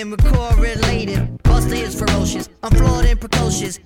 [0.00, 1.42] and correlated.
[1.42, 2.48] Buster is ferocious.
[2.62, 3.78] I'm flawed and precocious.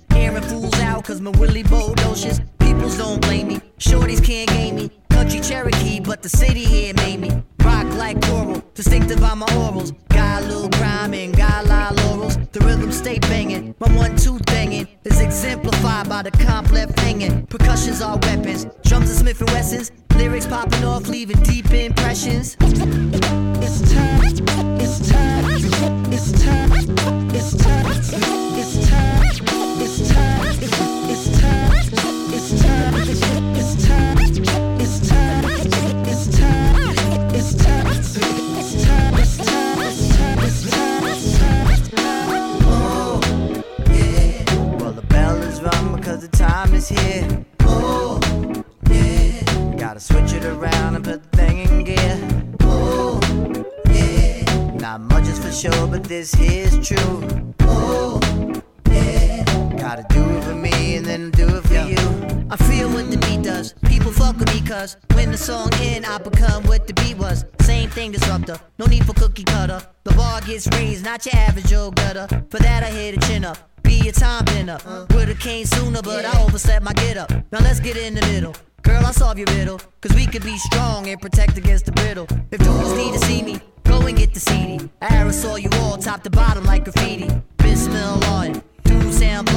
[65.45, 67.45] Song end, I become what the beat was.
[67.61, 69.79] Same thing disruptor, no need for cookie cutter.
[70.03, 72.27] The bar gets raised, not your average Joe gutter.
[72.49, 73.57] For that I hit a chin up.
[73.83, 74.79] Be a time dinner.
[75.11, 77.29] Would've came sooner, but I overslept my get up.
[77.51, 78.55] Now let's get in the middle.
[78.81, 79.79] Girl, I'll solve your riddle.
[80.01, 82.27] Cause we could be strong and protect against the brittle.
[82.49, 84.89] If dudes need to see me, go and get the CD.
[85.01, 87.29] I aerosol you all top to bottom like graffiti.
[87.57, 89.47] Bismillah smell on do sound.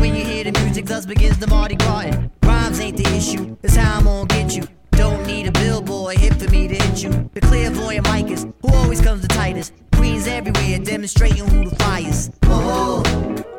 [0.00, 2.16] When you hear the music, thus begins the Mardi Gras.
[2.42, 4.77] Rhymes ain't the issue, it's how I'm gonna get you.
[5.08, 7.30] Don't need a billboard for me to hit you.
[7.32, 9.72] The clairvoyant mic is who always comes the tightest.
[9.92, 12.30] Queens everywhere demonstrating who the.
[12.42, 13.02] Oh,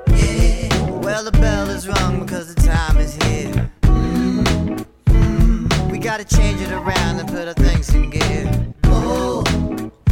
[0.09, 0.91] yeah.
[0.99, 3.71] Well, the bell is rung because the time is here.
[3.81, 5.91] Mm.
[5.91, 8.73] We gotta change it around and put our things in gear.
[8.83, 9.43] Oh,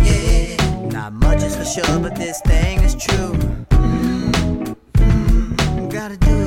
[0.01, 0.55] yeah.
[0.89, 3.33] Not much is for sure, but this thing is true.
[3.69, 5.91] Mm, mm.
[5.91, 6.46] Gotta do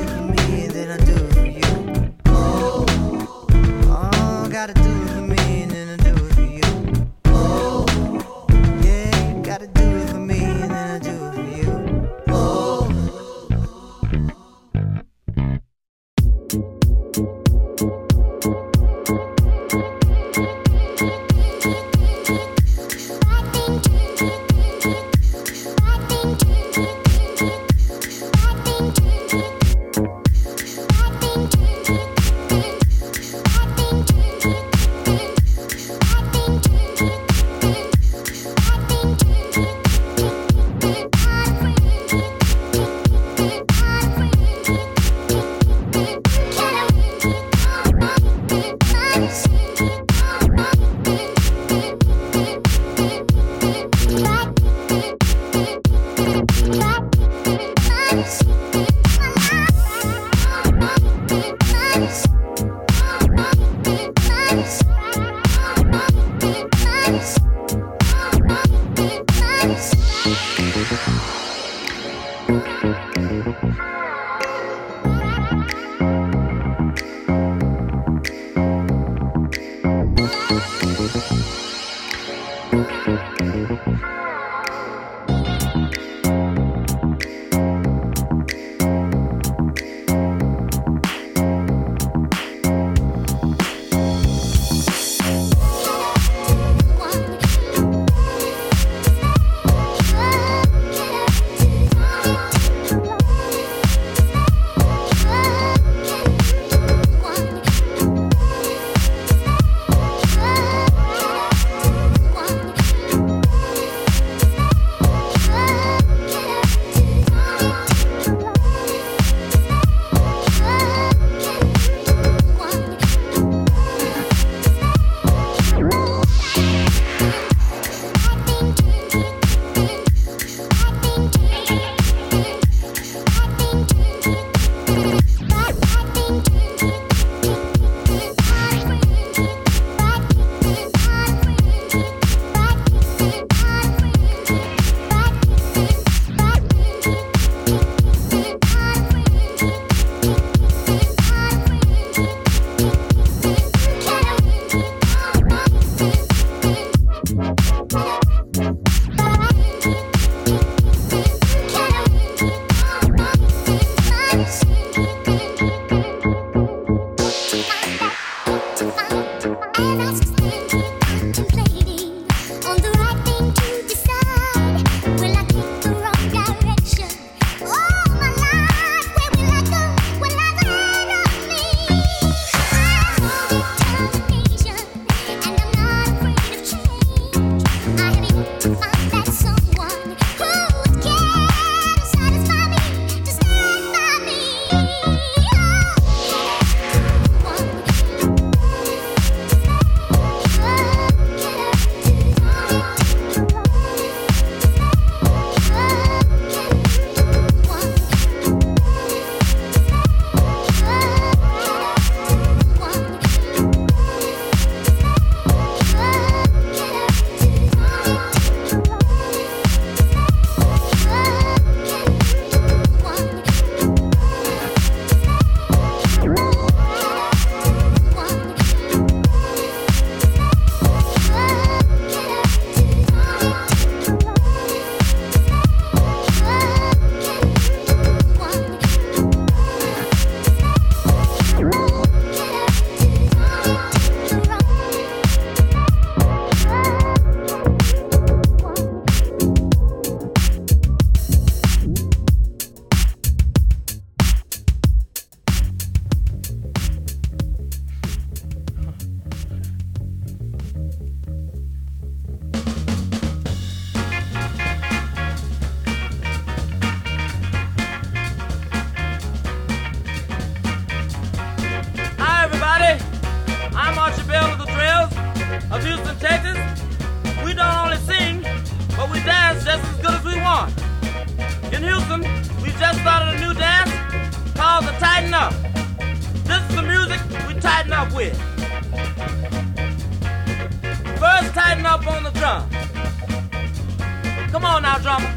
[294.71, 295.27] on now, drummer.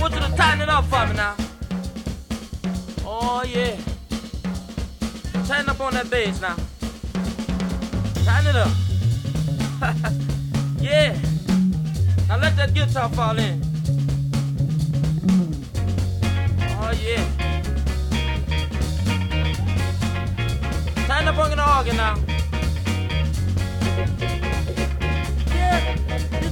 [0.00, 1.34] What's you to tighten it up for me now?
[3.04, 3.76] Oh, yeah.
[5.46, 6.56] Tighten up on that bass now.
[8.24, 8.72] Tighten it up.
[10.80, 11.16] yeah.
[12.28, 13.62] Now let that guitar fall in.
[16.80, 17.24] Oh, yeah.
[21.06, 22.29] Tighten up on the organ now.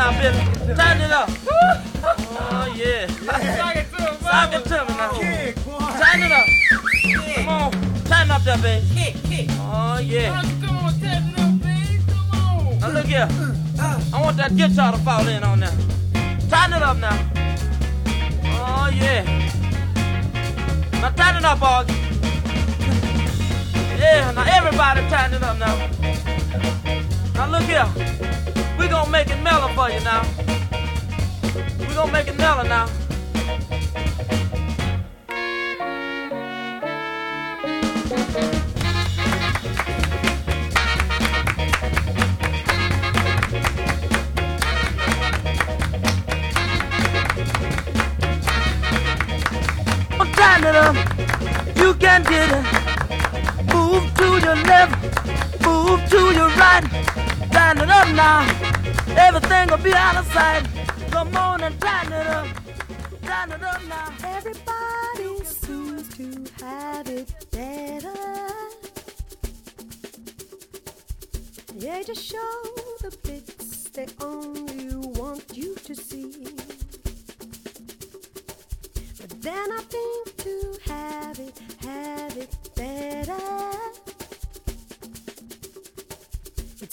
[0.00, 1.28] Turn I've been it up.
[2.52, 3.06] Oh, yeah.
[3.06, 5.12] Suck it to him, Suck it to me now.
[5.12, 6.46] Kick, it up.
[7.02, 7.36] Kick.
[7.36, 7.72] Come on.
[8.04, 8.86] Turn up that baby.
[8.94, 9.48] Kick, kick.
[9.60, 10.40] Oh, yeah.
[10.64, 12.00] Come on, tighten up, baby.
[12.08, 12.78] Come on.
[12.78, 13.28] Now, look here.
[13.78, 14.00] Uh.
[14.14, 15.74] I want that guitar to fall in on that.
[16.48, 17.18] Turn it up now.
[18.46, 19.22] Oh, yeah.
[21.02, 21.96] Now, turn it up, Augie.
[24.00, 25.76] Yeah, now everybody turn it up now.
[27.34, 28.39] Now look here
[28.80, 30.22] we gonna make it mellow for you now.
[31.78, 32.88] We gonna make it mellow now.
[50.62, 50.94] Up.
[51.76, 53.74] You can get it.
[53.74, 54.94] Move to your left,
[55.64, 58.40] move to your right tighten now.
[59.16, 60.64] Everything will be out of sight.
[61.10, 61.78] Come on and
[63.88, 64.12] now.
[64.24, 68.14] Everybody seems to have it better.
[71.74, 72.62] Yeah, just show
[73.00, 76.46] the bits they only want you to see.
[79.20, 84.09] But then I think to have it, have it better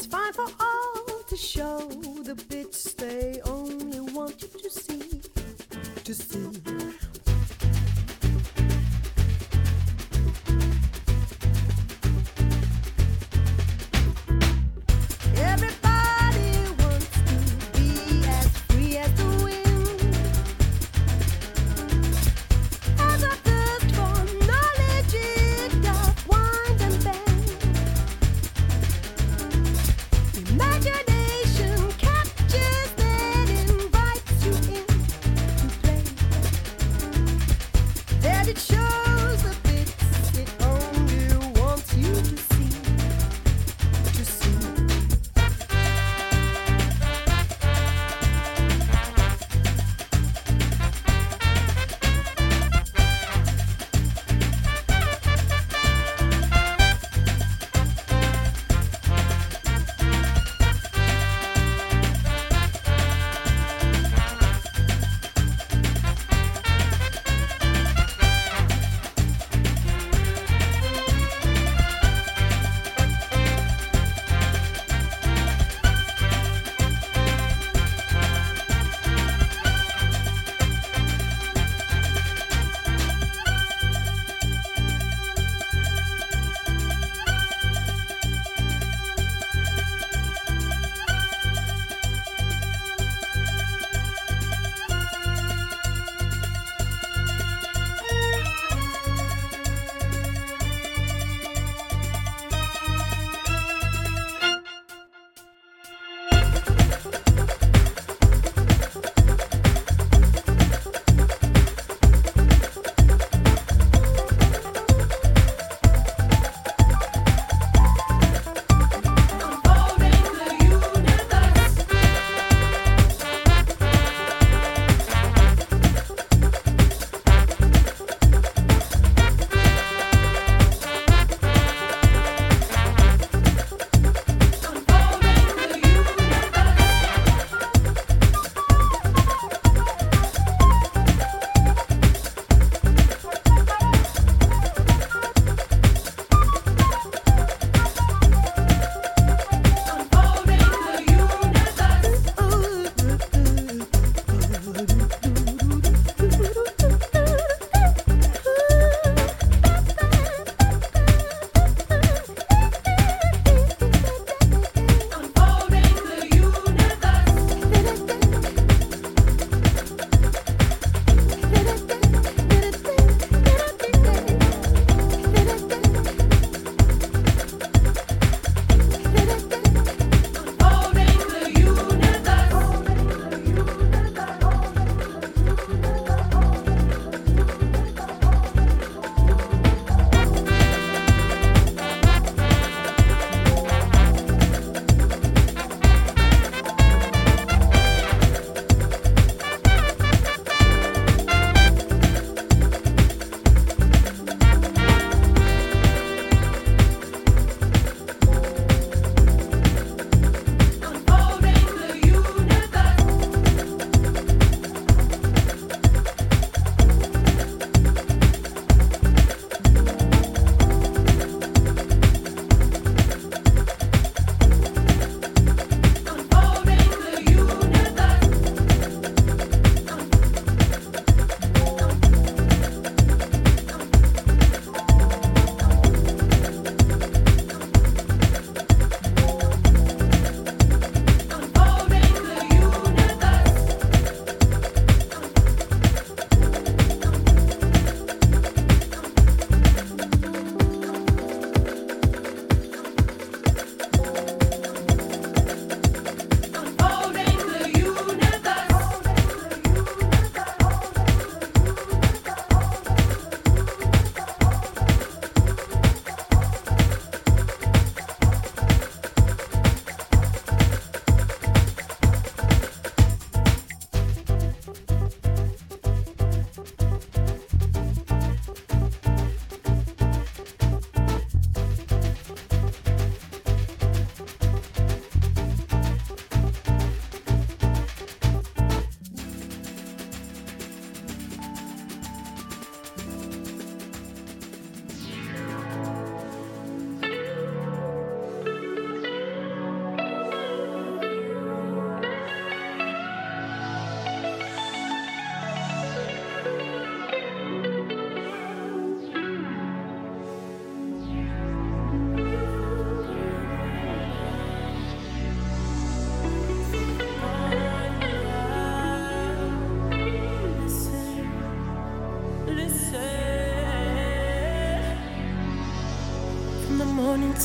[0.10, 1.80] fine for all to show.
[2.24, 5.22] The bits they only want you to see,
[6.04, 6.87] to see.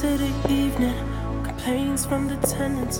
[0.04, 0.96] Evening.
[1.44, 2.98] Complaints from the tenants.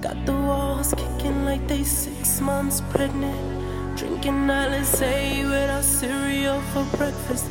[0.00, 3.96] Got the walls kicking like they six months pregnant.
[3.96, 7.46] Drinking Alizé without cereal for breakfast.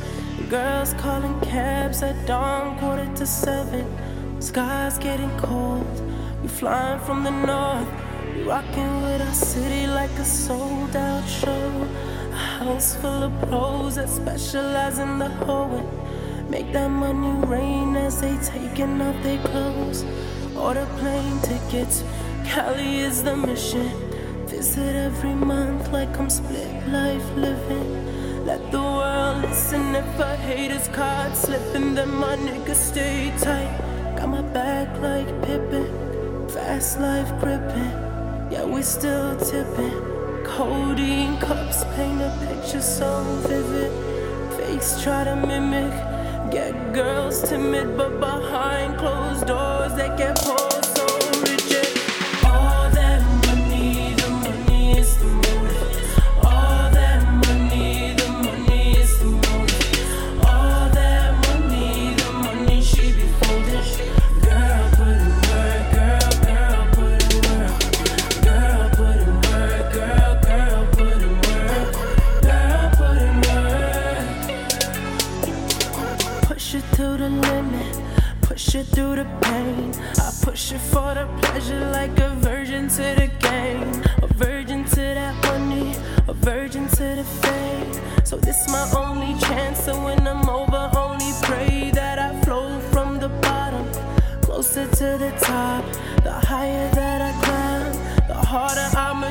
[0.50, 3.86] Girls calling cabs at dawn, quarter to seven.
[4.38, 5.86] Sky's getting cold.
[6.42, 7.88] We flying from the north.
[8.34, 11.88] We rocking with our city like a sold out show.
[12.32, 15.99] A house full of pros that specialize in the hoeing.
[16.50, 20.04] Make that money rain as they taking off their clothes.
[20.56, 22.02] Order plane tickets.
[22.44, 23.88] Cali is the mission.
[24.46, 28.44] Visit every month like I'm split life living.
[28.44, 33.72] Let the world listen if a hater's card slipping, then my niggas stay tight.
[34.16, 37.92] Got my back like Pippen, fast life gripping.
[38.50, 39.98] Yeah, we still tipping.
[40.44, 43.92] Codeine cups paint a picture so vivid.
[44.56, 45.92] Fakes try to mimic,
[46.50, 50.69] get girls timid, but behind closed doors they get pulled
[79.00, 79.94] through the pain.
[80.18, 83.88] I push it for the pleasure like a virgin to the game.
[84.22, 85.94] A virgin to that money,
[86.28, 87.92] a virgin to the fame.
[88.24, 92.78] So this is my only chance, so when I'm over, only pray that I flow
[92.92, 93.86] from the bottom
[94.42, 95.82] closer to the top.
[96.22, 97.92] The higher that I climb,
[98.28, 99.30] the harder I'ma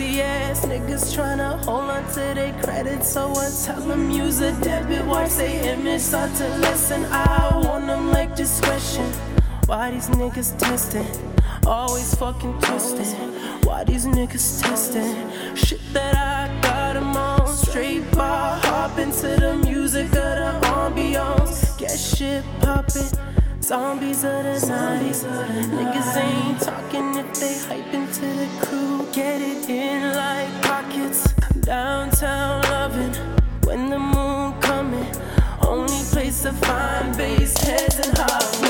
[0.00, 4.52] pussy ass niggas tryna hold on to their credit, so I tell them use a
[4.60, 7.04] debit, watch they image start to listen.
[7.06, 9.04] I want them like discretion.
[9.66, 11.06] Why these niggas testing?
[11.66, 13.14] Always fucking twisting.
[13.64, 15.14] Why these niggas testing?
[15.54, 17.46] Shit that I got 'em on.
[17.48, 21.76] Straight bar, hop into the music of the ambiance.
[21.76, 23.29] Get shit poppin'.
[23.70, 25.14] Zombies of the night.
[25.70, 29.06] Niggas ain't talking if they hype into the crew.
[29.12, 31.32] Get it in like pockets.
[31.60, 33.14] Downtown loving
[33.62, 35.06] when the moon coming.
[35.62, 38.69] Only place to find bass heads and hot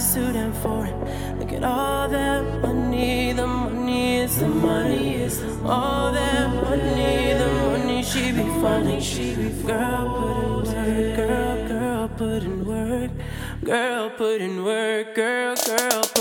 [0.00, 1.38] love is foreign.
[1.38, 7.48] Look at all that money, the money is the money, is all that money, the
[7.66, 13.10] money she be funding, she be girl put in work, girl, girl put in work,
[13.62, 16.19] girl put in work, girl, girl put.